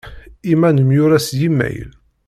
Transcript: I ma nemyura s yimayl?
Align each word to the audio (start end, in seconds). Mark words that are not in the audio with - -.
I 0.51 0.53
ma 0.59 0.69
nemyura 0.71 1.17
s 1.27 1.27
yimayl? 1.39 1.89